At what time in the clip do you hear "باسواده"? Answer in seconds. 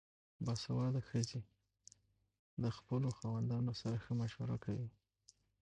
0.45-1.01